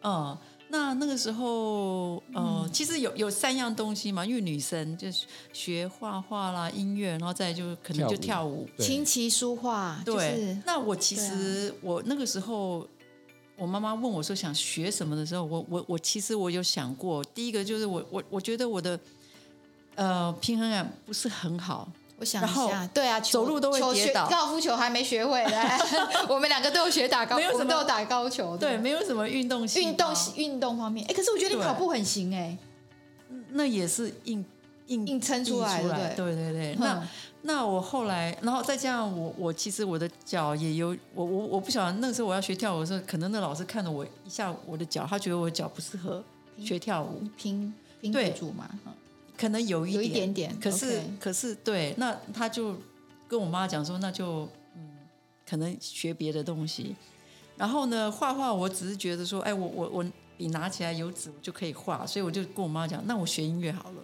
[0.04, 10.00] 哦、呃，那那个时候，呃，嗯、其实有有三样东西嘛，因为女生就是学画画啦、音乐，然后再就可能就跳舞、琴棋书画。
[10.06, 12.88] 对，就是、那我其实、啊、我那个时候。
[13.58, 19.00] 我妈妈问我说想学什么的时候，我我我其实我有想过，第一个就是我我我觉得我的
[19.96, 21.88] 呃平衡感不是很好，
[22.20, 25.80] 我想一下，对啊，走路都会跌倒，高尔夫球还没学会来，
[26.30, 32.56] 我们两个都有学打高，没有什么都有打高球，对，没有什么运动性，运动运动方面，哎，可是我觉得你跑步很行哎，
[33.50, 34.46] 那也是硬
[34.88, 37.08] 硬硬撑出来，的对对对，那。
[37.47, 46.21] 那我后来，然后再加上我，我其实我的脚也有，我我我不晓得那个时候我要学跳舞的时候，可能那老师看了我一下我的脚，他觉得我的脚不适合
[46.60, 48.69] 学跳舞，拼拼对住嘛，
[49.38, 52.75] 可能有一点有一点点，可是可是对，那他就
[53.29, 54.97] 跟我妈讲说，那就嗯，
[55.49, 56.97] 可能学别的东西。
[57.55, 60.05] 然后呢，画画我只是觉得说，哎，我我我
[60.38, 64.01] 笔拿起来有纸，我就可以画，所以我就跟我妈讲，那我学音乐好了。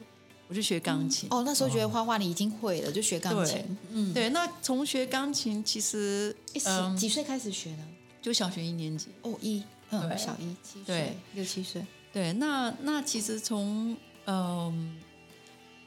[0.53, 3.55] 我就学钢琴、嗯、哦，那时候觉得画画你已经会了，就学钢琴。
[3.55, 4.29] 对嗯，对。
[4.29, 6.35] 那从学钢琴其实，
[6.65, 7.83] 嗯，几岁开始学呢？
[8.21, 9.07] 就小学一年级。
[9.23, 11.83] 哦，一，嗯，小一七岁，对，六七岁。
[12.13, 14.95] 对，那那其实从嗯，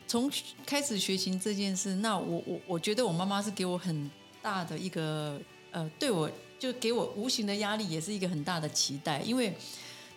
[0.09, 0.29] 从
[0.67, 4.11] 开始学琴这件事，那我我我觉得我妈妈是给我很
[4.43, 9.57] 大的一个呃，对我就给我无形的压力，也是一个很大的期待，因为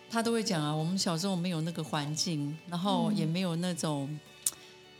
[0.09, 4.19] 她都会讲啊，我们小时候没有那个环境，然后也没有那种。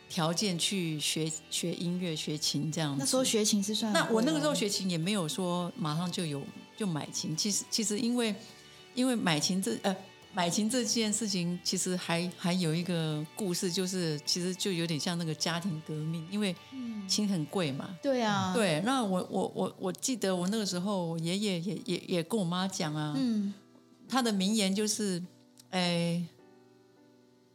[0.10, 3.00] 条件去学学音乐、学琴这样子。
[3.00, 3.94] 那时候学琴是算……
[3.94, 6.42] 那我那个时候学琴也没有说马上就有
[6.76, 7.38] 就买琴。
[7.38, 8.34] 其实其实因为
[8.96, 9.96] 因为买琴这呃
[10.34, 16.56] 买琴这件事情，其实还还有一个故事，就是其实就有点像那个家庭革命，因为
[17.08, 17.98] 琴很贵嘛。
[18.02, 18.82] 对啊，对。
[18.86, 23.54] 那我我我我记得我那个时候，我爷爷也也也跟我妈讲啊，嗯，
[24.08, 25.22] 他的名言就是，
[25.72, 26.24] 哎，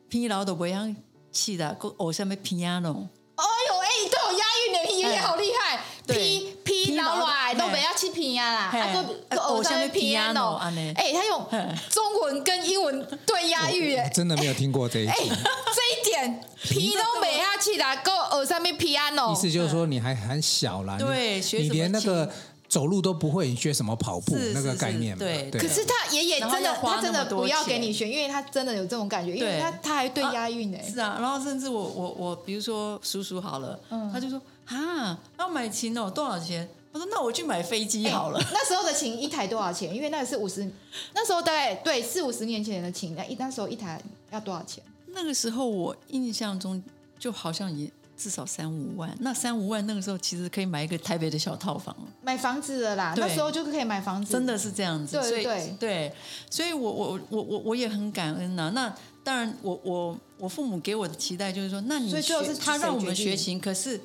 [0.08, 0.92] 拼老都不要
[1.34, 3.08] 气的，偶像被 piano。
[3.34, 5.80] 哎呦，哎，你都有押韵的，爷爷好厉害。
[6.06, 10.56] P P 老外都不要去拼呀啦，他个偶像被 piano，
[10.94, 11.46] 哎，他用
[11.88, 15.16] 中文跟英文对押韵，哎，真的没有听过这一点。
[15.18, 19.32] 这一点 P 都没下去啦，够偶像被 piano。
[19.32, 22.30] 意思就是说你还很小啦，对，你连那个
[22.74, 25.16] 走路都不会，你学什么跑步那个概念？
[25.16, 25.48] 对。
[25.52, 30.78] 可是他爷爷真的，他真的不要给你学，因为他真的有这种感觉，因为他他还对押韵呢。
[30.82, 33.78] 是啊，然后甚至我我我，比如说叔叔好了，
[34.12, 34.42] 他就说。
[34.66, 36.68] 啊，要买琴哦，多少钱？
[36.90, 38.40] 我说那我去买飞机好了。
[38.50, 39.94] 那时候的琴一台多少钱？
[39.94, 40.68] 因为那个是五十，
[41.14, 44.82] 那时候大概对四五十年前的琴，那一那时候一台要多少钱？
[45.08, 46.82] 那个时候我印象中
[47.18, 49.14] 就好像也至少三五万。
[49.20, 53.14] 那三五万那个时候其实可以买一个台北的小套房，买房子的啦。
[53.16, 55.18] 那时候就可以买房子，真的是这样子。
[55.20, 56.14] 对对对，
[56.50, 58.72] 所以我我我我我也很感恩呐、啊。
[58.74, 64.00] 那当然我，我我我父母给我的期待就是说，那你所以就是他让我们学琴，可是。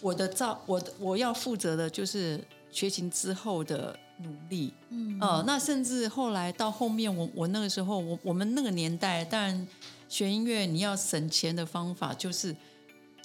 [0.00, 2.40] 我的照，我我要负责的就是
[2.70, 9.66] 学琴之后的努力，嗯，呃，那甚至后来到后面，我我那个时候，我我们那个年代，当然
[10.08, 12.54] 学音乐你要省钱的方法就是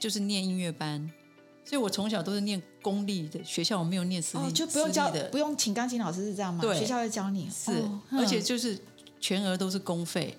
[0.04, 1.10] 就是念音乐班，
[1.64, 6.60] 所以我从小都是念公立的学校，我没有念私立，哦，就不用教的，不用请钢琴老师是这样吗？
[6.62, 8.78] 对，学校会教你，是，哦，而且就是
[9.22, 10.38] 全额都是公费，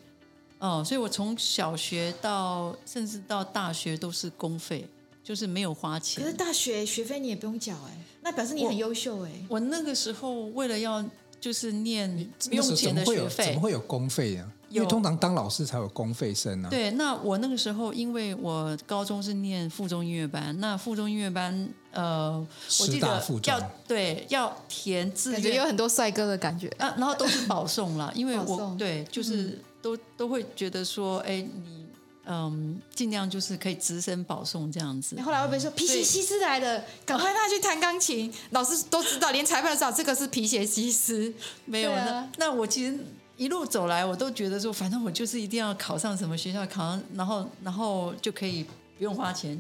[0.59, 4.87] 哦，呃，所以我从小学到甚至到大学都是公费。
[5.23, 9.31] 就是没有花钱，可是大学学费你也不用缴哎，那表示你很优秀哎。
[9.49, 11.03] 我那个时候为了要
[11.41, 14.53] 就是念不用钱的学费，怎么会有公费啊？
[14.69, 16.69] 因为通常当老师才有公费生啊。
[16.69, 22.45] 对，那我那个时候因为我高中是念附中音乐班，那附中音乐班呃，
[22.81, 31.85] 我记得要对要填志愿，感觉有很多帅哥的感觉啊，然后都是保送了，因为我对就是都都会觉得说，哎你。
[32.27, 35.21] 嗯，尽量就是可以直升保送这样子。
[35.21, 38.33] 后来会不会说皮鞋西斯来了，赶快他去弹钢琴？
[38.53, 41.31] 老师都知道，连裁判都知道这个是皮鞋西斯。
[41.67, 42.99] 没有那那我其实
[43.37, 48.65] 一路走来，我都觉得说，反正我就是一定要考上什么学校，考上然后然后就可以
[48.97, 49.59] 不用花钱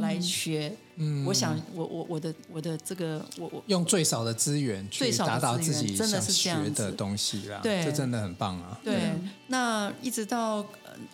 [0.00, 0.74] 来学。
[0.98, 7.60] 嗯，我想我我我的我的这个我我用最少的资源去达到自己想学的东西啦。
[7.62, 8.80] 对，这真的很棒啊。
[8.82, 9.12] 对，
[9.48, 10.64] 那一直到。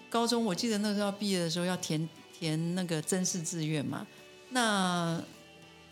[0.09, 4.07] 高中我记得那时候毕业的时候要填填那个甄试志愿嘛，
[4.51, 5.21] 那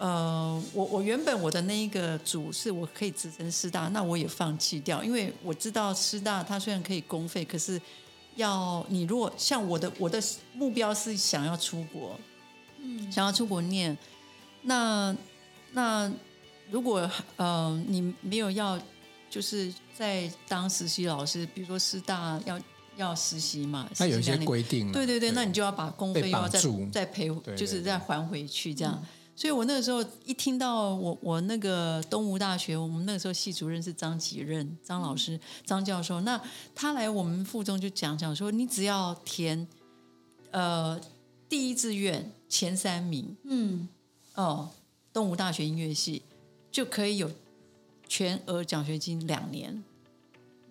[0.00, 7.78] 呃我我原本我的那一个组是我可以直升师大，那我也放弃掉，因为我知道师大它虽然可以公费，可是
[8.36, 10.18] 要你如果像我的我的
[10.54, 12.18] 目标是想要出国，
[12.78, 13.96] 嗯，想要出国念，
[14.62, 15.14] 那
[15.72, 16.10] 那
[16.70, 18.80] 如果呃你没有要
[19.28, 22.58] 就是在当实习老师，比如说师大要。
[22.96, 23.88] 要实习嘛？
[23.98, 24.92] 那有一些规定。
[24.92, 26.60] 对对对，那你就要把公费要再
[26.92, 29.02] 再赔，就是再还回去这样。
[29.40, 36.38] 所以我那个时候一听到我我那个东吴大学，我们那个时候系主任是张启任张老师张教授，那
[36.74, 39.66] 他来我们附中就讲讲说，你只要填
[40.50, 41.00] 呃
[41.48, 43.88] 第一志愿前三名，嗯
[44.34, 44.68] 哦，
[45.10, 46.20] 东吴大学音乐系
[46.70, 47.30] 就可以有
[48.06, 49.82] 全额奖学金两年。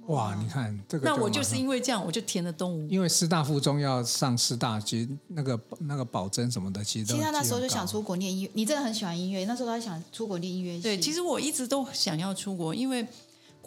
[0.10, 2.88] 哇，你看这个，那我就是因为这样，我就填了东吴。
[2.88, 8.52] 因为师大附中要上师大，其实那个那个保真什么的，其实其实他那时候就想出国念音乐。
[8.54, 10.82] 你真的很喜欢音乐，那时候他想出国念音乐系。
[10.82, 13.08] 对，其实我一直都想要出国，因为。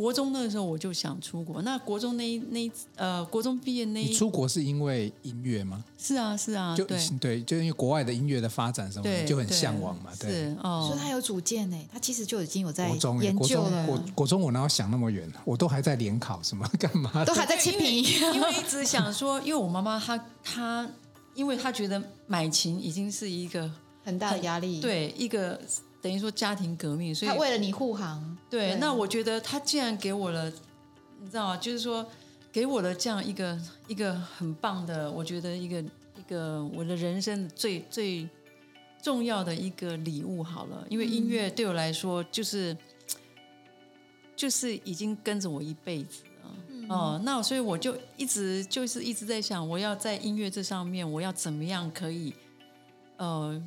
[0.02, 5.84] 国中那个时候我就想出国，那国中那一那一呃，国中毕业那一你出国是因为音乐吗？
[5.96, 10.10] 是啊是啊，就对对，就因为国外的音乐的发展什么的，就很向往嘛。
[10.18, 13.86] 对，是哦，所以他有主见呢，他其实就已经有在研究了。
[13.86, 15.32] 国国中我哪有想那么远？
[15.44, 17.24] 我都还在联考什么 干嘛？
[17.24, 18.02] 都还在清平，
[18.34, 20.90] 因为一直想说，因为我妈妈她她，
[21.36, 23.70] 因为她觉得买琴已经是一个
[24.02, 25.60] 很大的压力，对一个。
[26.02, 28.36] 等于说家庭革命，所以他为了你护航。
[28.50, 30.52] 对，对，那我觉得他既然给我了，
[31.20, 31.56] 你知道吗？
[31.56, 32.04] 就是说
[32.50, 38.28] 给我了这样一个一个很棒的，我觉得一个一个我的人生最最
[39.00, 40.42] 重要的一个礼物。
[40.42, 42.78] 好了，因为音乐对我来说就是、嗯、
[44.34, 46.50] 就是已经跟着我一辈子了。
[46.68, 52.34] 嗯、哦，那所以我就一直就是一直在想，我要在音乐这上面，我要怎么样可以
[53.18, 53.62] 呃。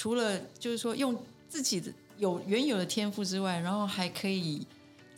[0.00, 1.14] 除了就是说用
[1.46, 4.66] 自己的有原有的天赋之外，然后还可以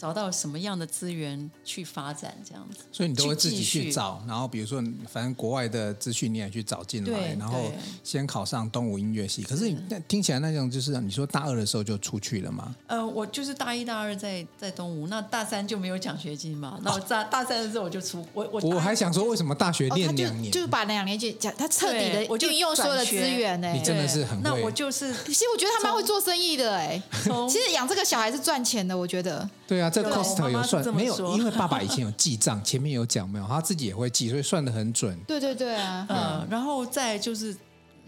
[0.02, 7.70] 找到什么样的资源去发展这样子，所以你都会自己去找，然后比如说反正国外的资讯你也去找进来，然后
[8.02, 9.44] 先考上东吴音乐系。
[9.44, 12.74] 可是你听起来那种就是你说大二的时候就出去了吗？
[12.88, 16.80] 呃，我就是大一大二在在东吴，那大三就没有奖学金嘛。
[16.82, 23.70] 那我大大三的时候我就出我我我还想说为什么大学念两年，哦、就，就把两年就讲他彻底的运用所有的资源呢？
[23.72, 24.42] 你真的是很会。
[24.42, 27.00] 那我就是，其实我觉得他蛮会做生意的哎。
[27.48, 29.48] 其实养这个小孩是赚钱的，我觉得。
[29.68, 30.82] 对啊，这 cost 有算。
[30.94, 35.16] 没有，因为爸爸以前有 记账，前面有讲没有，他自己也会记，所以算的很准。
[35.26, 37.54] 对对对啊，嗯，然后再就是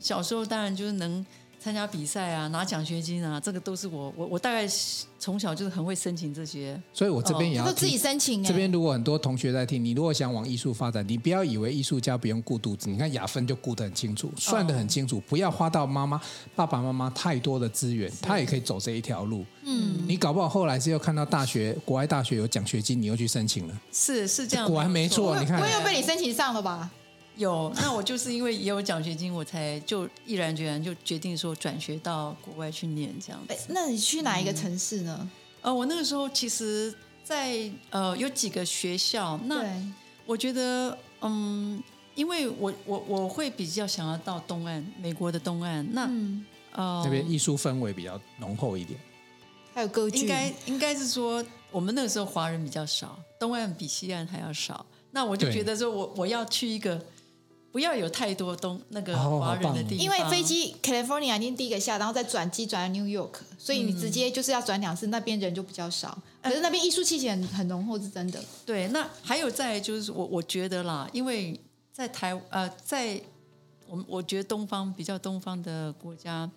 [0.00, 1.24] 小时候当然就是能。
[1.64, 4.68] 参加比赛啊，拿奖学金啊，这个都是我我我大概
[5.18, 8.44] 从小就是很会申请这些，所以我这边也要、哦、自己申请。
[8.44, 16.20] 这边如果很多同学在听，你如果想往艺术发展，你不要以为艺术家不用顾肚子，你看雅芬就顾得很清楚，算得很清楚，不要花到妈妈
[16.55, 19.42] 爸爸妈妈太多的资源，他也可以走这一条路。
[19.64, 25.35] 嗯，你搞不好后来是又看到大学国外大学有奖学金，你又去申请了，是是这样，果然没错。
[25.40, 26.90] 你看，我有被你申请上了吧？
[27.36, 33.54] 有，那我就是因为也有奖学金，我才就毅然决然就决定说转学到国外去念这样子。
[33.70, 35.18] 那你去哪一个城市呢？
[35.20, 35.30] 嗯、
[35.62, 36.94] 呃，我那个时候其实
[37.24, 39.36] 在，在呃有几个学校。
[39.46, 39.64] 那
[40.26, 41.82] 我觉得，嗯，
[42.14, 45.84] 因为我我我会比较想要到东岸，美国的东岸。
[45.92, 49.00] 那、嗯、呃那边艺术氛围比较浓厚一点，
[49.74, 50.20] 还有歌剧。
[50.20, 54.86] 应该应该是说，我们那个时候华人比较少，东岸比西岸还要少。
[55.10, 57.04] 那我就觉得说我我要去一个。
[57.74, 66.16] 不要有太多东那个华人的地方，因为飞机 California 已经第一个下，然后再转机转到 New York，所以你直接就是要转两次，那边人就比较少。
[66.40, 68.40] 可是那边艺术气息很很浓厚，是真的。
[68.64, 71.60] 对，那还有在就是我我觉得啦，因为
[71.92, 73.20] 在台呃在
[73.88, 76.48] 我们我觉得东方比较东方的国家，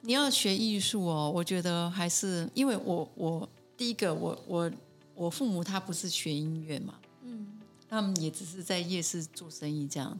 [0.00, 4.72] 你要学艺术哦，我觉得还是因为我我第一个我我
[5.14, 6.94] 我父母他不是学音乐嘛。
[7.90, 10.16] 他们也只是在夜市做生意这样。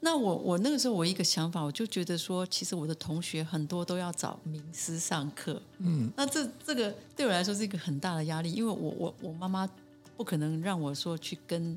[0.00, 5.60] 那我我那个时候我一个想法，我就觉得说，其实我的同学很多都要找名师上课。
[5.78, 9.68] 嗯，那这这个对我来说是一个很大的压力，因为我我我妈妈
[10.16, 11.76] 不可能让我说去跟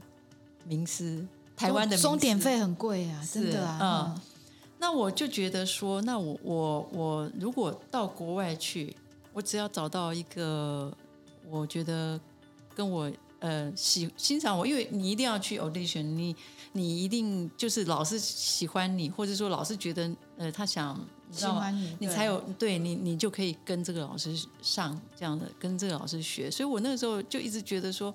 [0.65, 4.13] 名师，台湾的钟点费很贵啊，真的啊。
[4.15, 4.22] 嗯，
[4.80, 8.96] 那我就觉得说，那我我我如果到国外去，
[9.34, 10.96] 我只要找到一个，
[11.50, 12.20] 我觉得
[12.76, 13.10] 跟我。
[13.41, 16.36] 呃，喜欣赏我，因为你一定要去 audition，你
[16.73, 20.95] 你一定就是老师喜欢你，或者说老师觉得呃他想
[21.32, 21.62] 知道吗？
[21.62, 26.51] 喜欢你，你才有对，你你就可以跟这个老师上这样的，跟这个老师学。
[26.51, 28.13] 所以我那个时候就一直觉得说，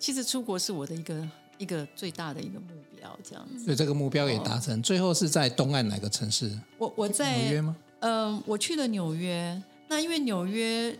[0.00, 2.66] 其实出国是我的一个一个最大的一个目
[2.96, 3.64] 标，这样子。
[3.66, 6.50] 所以这个目标也达成，最后是在东岸哪个城市？
[6.76, 7.76] 我我在纽约吗？
[8.00, 9.62] 嗯、呃，我去了纽约。
[9.86, 10.98] 那因为纽约。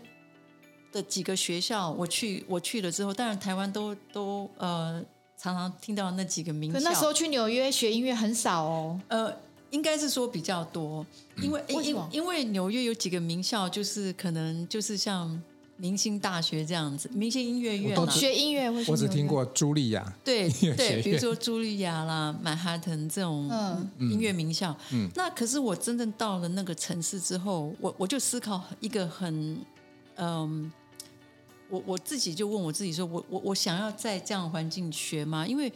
[0.95, 5.03] 的几个学校，我去我去了之后，当然台湾都都呃
[5.37, 6.79] 常常听到那几个名校。
[6.79, 8.97] 可那时候去纽约学音乐很少哦。
[9.09, 9.29] 呃，
[9.71, 11.05] 应该是说比较多，
[11.41, 15.41] 因为、嗯、为因因为纽约有几个名校，就是可能就是像
[15.75, 18.81] 明星大学这样子，明星音乐院嘛，学音乐会。
[18.87, 23.51] 我只听过茱莉亚，对对，比如说茱莉亚啦、曼哈顿这种
[23.99, 24.73] 音乐名校。
[24.93, 29.59] 嗯，那可是我真正到了那个城市之后，我我就思考一个很
[30.15, 30.71] 嗯。
[31.69, 35.45] 我我自己就问我自己说，我我我想要在这样的环境学吗？
[35.47, 35.71] 因为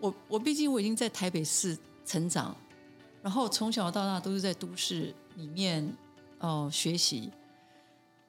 [0.00, 2.56] 我我毕竟我已经在台北市成长，
[3.22, 5.84] 然后从小到大都是在都市里面
[6.38, 7.30] 哦、呃、学习。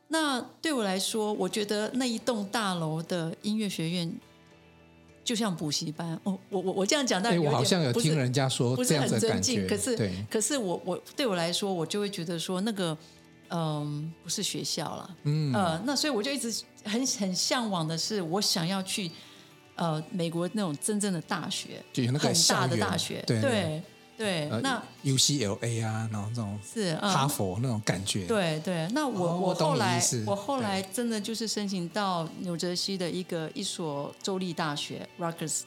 [0.09, 4.13] 那对我来说，我觉得那一栋大楼的音乐学院
[5.23, 6.19] 就像补习班。
[6.23, 12.97] 哦，我我我这样讲，但我好像有听人家说不是很尊敬，可是对可是我我对我来说，我就会觉得说那个。
[13.49, 15.15] 嗯，不是学校了。
[15.23, 19.09] 嗯，呃，那所以我就一直很很向往的是，我想要去
[19.75, 23.81] 呃美国那种真正的大学，就有那个很大的大学，对对
[24.17, 24.49] 对。
[24.61, 28.25] 那 UCLA 啊，然后这种是哈佛那种感觉。
[28.25, 28.85] 对对。
[28.91, 35.61] 那我我后来我后来真的就是申请到纽泽西的一个一所州立大学 Rutgers。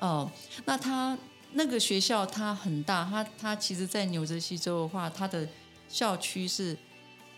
[0.00, 0.28] 哦，
[0.64, 1.16] 那他
[1.52, 5.46] 那个学校它很大，它它其实，在纽泽西州的话，它的
[5.88, 6.76] 校区是。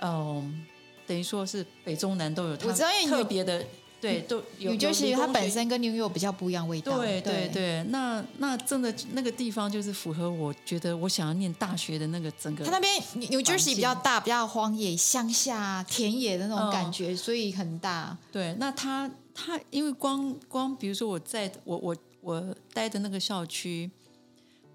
[0.01, 0.67] 嗯，
[1.07, 3.65] 等于说是北中南都有，我知道，因为特别的，
[4.01, 4.75] 对，都有。
[4.77, 6.99] 就是它本身跟纽约比较不一样味道。
[6.99, 12.65] 对对对，那那真的那个地方就是符合我觉得我想要念大学的那个整个。
[12.65, 12.95] 它那边
[13.31, 18.17] New Jersey 比较大，比较荒野、乡下、田野的那种感觉，所以很大。
[18.31, 23.91] 对，那它它因为光光比如说我在我我我待的那个校区，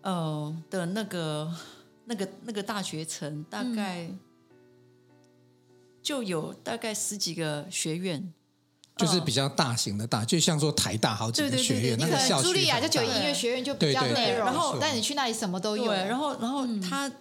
[0.01, 1.51] 呃的那个
[2.05, 4.09] 那个那个大学城大概。
[6.09, 8.33] 就有大概十几个学院，
[8.97, 12.47] 就是比较大型的大，就像说台大好几个学院，那个校区。
[12.47, 15.91] 茱莉亚就九一音乐学院就比较内容，然后但你去那里什么都有。
[15.91, 17.11] 然后然后他。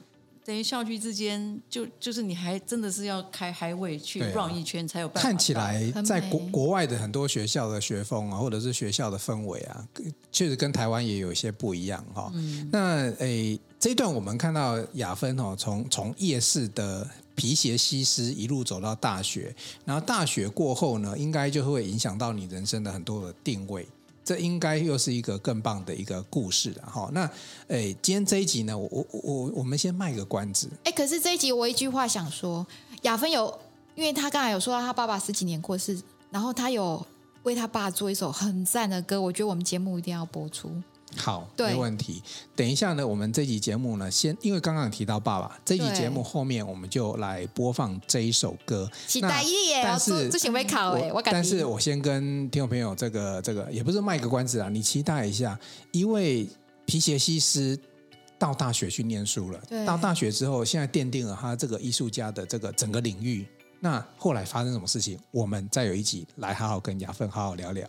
[0.45, 5.29] 等于校区之间，就就是你还真的是要开 highway 去绕一圈才有办法。
[5.29, 9.87] 看起来在国国外的很多学校的学风啊，或者是学校的氛围啊，
[10.33, 12.33] 确实跟台湾也有一些不一样哈。
[12.33, 19.55] 嗯、那诶，这一段我们看到雅芬哦，从从夜市的皮鞋西施一路走到大学，
[19.85, 23.87] 然后大学过后呢，应该就会影响到你人生的很多的定位。
[24.25, 27.09] 这应该又是一个更棒的一个故事了哈。
[27.15, 27.31] 那
[27.69, 30.69] 诶，今天这一集呢，我我我我们先卖个关子。
[30.85, 32.67] 哎，可是这一集我一句话想说，
[33.03, 33.59] 雅芬有，
[33.95, 35.99] 因为他刚才有说到他爸爸十几年过世，
[36.31, 37.07] 然后他有
[37.45, 40.71] 为他爸做一首很赞的歌，我觉得我们节目一定要播出。
[41.17, 42.23] 好，对没问题。
[42.55, 48.91] 等一下呢，我们这集节目呢，先因为刚刚提到爸爸，这集节目后面我们就来播放这一首歌。
[49.07, 49.81] 期待一耶！
[49.83, 55.59] 但是这行为考哎，我但是我先跟听众朋友这个这个也不是卖个关子啊，你期待一下，
[55.93, 56.47] 因为
[56.85, 57.79] 皮鞋西施
[58.39, 63.47] 到大学去念书了，对到大学之后，现在奠定了他这个艺术家的这个整个领域。
[63.81, 65.19] 那后来发生什么事情？
[65.31, 67.89] 我们再有一集来好好跟雅芬好好聊聊。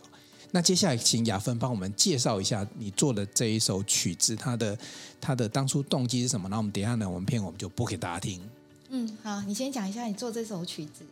[0.52, 4.76] 那接下来，请雅芬帮我们介绍一下你做的这一首曲子，它的
[5.20, 6.48] 它的当初动机是什么？
[6.48, 8.42] 那我们等一下呢，我们片我们就播给大家听。
[8.88, 11.06] 嗯，好，你先讲一下你做这首曲子。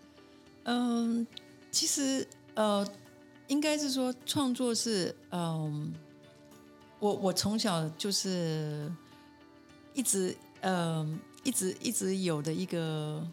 [0.65, 1.25] 嗯，
[1.71, 2.85] 其实呃，
[3.47, 5.93] 应该是说创作是嗯，
[6.99, 8.91] 我我从小就是
[9.95, 13.25] 一直嗯，一直一直有的一个，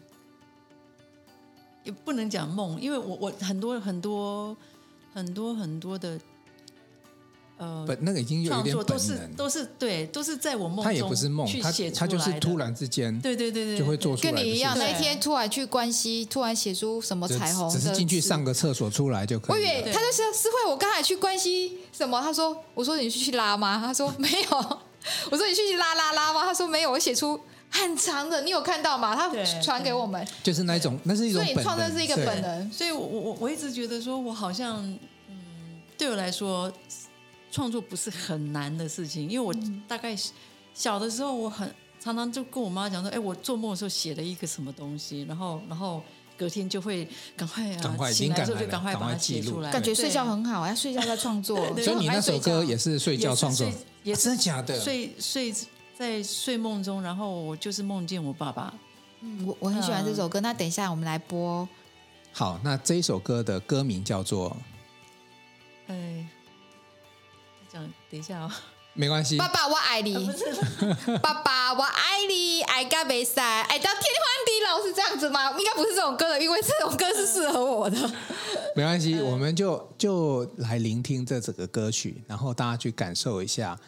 [1.82, 4.56] 也不能讲梦，因为我我很多很多。
[5.16, 6.20] 很多很多的，
[7.56, 10.84] 呃，那个已经有一点都是都是对，都是在我梦中。
[10.84, 14.30] 他也不是梦，他他就是突然之间，对对对对，就会做出来。
[14.30, 19.56] 跟你一样，那一天突然去关西，突然写出什么彩虹，只是进去上个厕所出来就可以。
[19.56, 22.20] 我以为他就是思慧，我刚才去关西什么？
[22.20, 23.80] 他说，我说你去拉吗？
[23.82, 24.78] 他说没有。
[25.30, 26.42] 我说你去拉拉拉吗？
[26.42, 26.90] 他说没有。
[26.90, 27.40] 我写出
[27.80, 29.14] 很长的，你有看到吗？
[29.14, 31.42] 他传给我们，就是那一种，那是一种。
[31.42, 32.72] 所以创作是一个本能。
[32.72, 34.82] 所以我我我一直觉得说，我好像
[35.28, 35.36] 嗯。
[35.98, 36.70] 对我来说，
[37.50, 39.54] 创作不是很难的事情，因为我
[39.88, 40.14] 大概
[40.74, 41.66] 小的时候，我很
[41.98, 46.02] 常常就跟我妈讲说：“哎，我做梦的时候写了一个什么东西，然后，然后
[46.36, 49.72] 隔天就会赶快啊，赶快醒来之后就赶快把它写出来。
[49.72, 51.56] 感觉睡觉很好，要睡觉在创作。
[51.82, 53.66] 所以你那首歌也是睡觉创作，
[54.02, 54.78] 也真的假的？
[54.78, 55.50] 睡睡
[55.98, 58.74] 在睡梦中，然后我就是梦见我爸爸。
[59.20, 60.40] 嗯，我我很喜欢这首歌。
[60.40, 61.66] 那等一下我们来播。
[62.32, 64.54] 好，那这一首歌的歌名叫做。
[65.86, 66.26] 哎，
[67.72, 68.52] 讲等一下哦，
[68.92, 69.38] 没关系。
[69.38, 70.30] 爸爸，我爱你。
[71.22, 75.50] 爸爸，我爱你，爱到没晒，爱到天荒地老，是这样子吗？
[75.58, 77.96] 应该不是这种歌的，因为这种歌是适合我的。
[78.74, 83.78] 没关系，我们就就来聆听这整个歌曲，然后大家去感受一下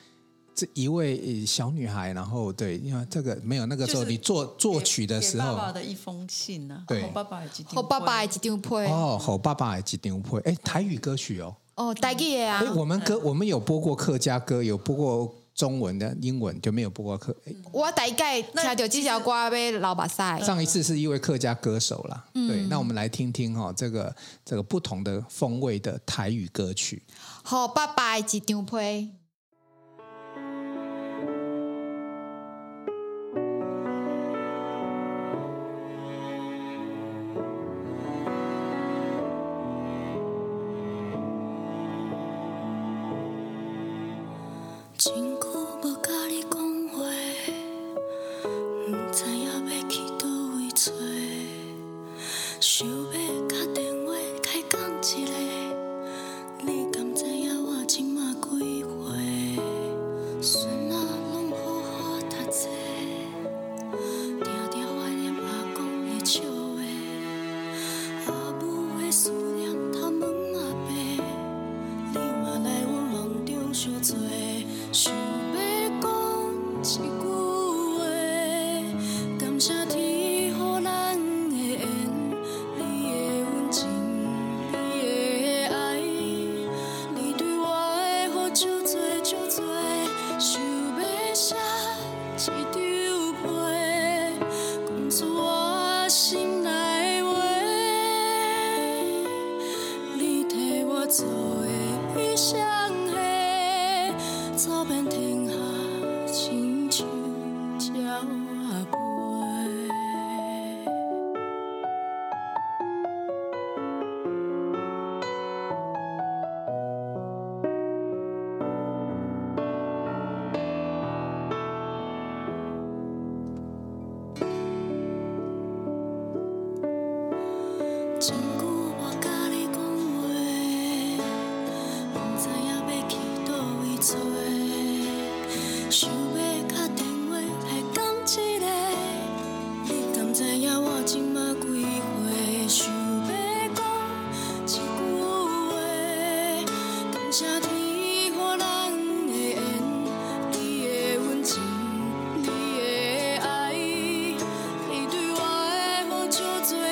[0.59, 2.13] 这一位小女孩。
[2.13, 6.83] 然后对，因为这个没有那个时候你作作曲的时候，爸爸的一封信呢？
[6.89, 11.55] 对，好爸爸几好爸爸几张配哦，好爸爸几张配哎，台语歌曲哦。
[11.77, 12.61] 哦，台语啊！
[12.75, 17.33] 我们歌我们有播过客家歌，有播过中文的，英文就没有播过客。
[17.71, 20.41] 我大概听到这条歌被老把赛。
[20.43, 24.13] 上一次是一位客家歌手啦，嗯、对，那我们来听听哈、哦，这个
[24.45, 27.01] 这个不同的风味的台语歌曲。
[27.45, 28.67] 好，拜拜，一张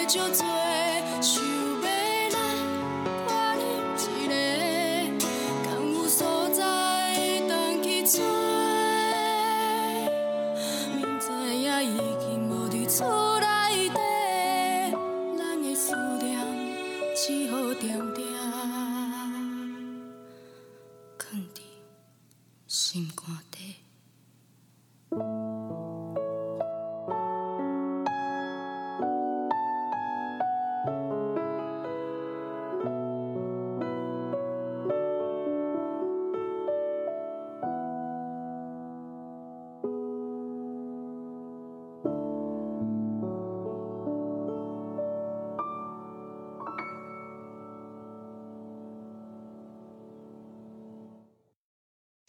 [0.08, 0.55] 就走。